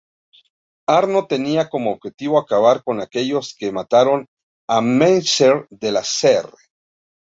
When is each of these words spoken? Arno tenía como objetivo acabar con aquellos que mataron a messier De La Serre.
Arno 0.89 1.27
tenía 1.27 1.69
como 1.69 1.91
objetivo 1.91 2.39
acabar 2.39 2.83
con 2.83 2.99
aquellos 3.01 3.53
que 3.55 3.71
mataron 3.71 4.25
a 4.67 4.81
messier 4.81 5.67
De 5.69 5.91
La 5.91 6.03
Serre. 6.03 6.57